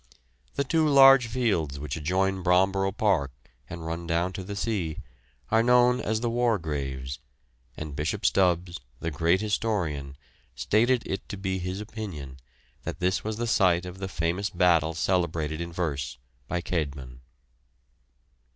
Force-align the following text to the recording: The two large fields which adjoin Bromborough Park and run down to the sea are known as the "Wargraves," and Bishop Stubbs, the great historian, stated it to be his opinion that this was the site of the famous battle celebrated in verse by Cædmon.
The 0.55 0.63
two 0.63 0.87
large 0.89 1.27
fields 1.27 1.77
which 1.77 1.95
adjoin 1.95 2.41
Bromborough 2.41 2.97
Park 2.97 3.29
and 3.69 3.85
run 3.85 4.07
down 4.07 4.33
to 4.33 4.43
the 4.43 4.55
sea 4.55 4.97
are 5.51 5.61
known 5.61 6.01
as 6.01 6.21
the 6.21 6.29
"Wargraves," 6.31 7.19
and 7.77 7.95
Bishop 7.95 8.25
Stubbs, 8.25 8.79
the 8.99 9.11
great 9.11 9.41
historian, 9.41 10.17
stated 10.55 11.03
it 11.05 11.29
to 11.29 11.37
be 11.37 11.59
his 11.59 11.79
opinion 11.79 12.37
that 12.81 12.99
this 12.99 13.23
was 13.23 13.37
the 13.37 13.45
site 13.45 13.85
of 13.85 13.99
the 13.99 14.07
famous 14.07 14.49
battle 14.49 14.95
celebrated 14.95 15.61
in 15.61 15.71
verse 15.71 16.17
by 16.47 16.63
Cædmon. 16.63 17.19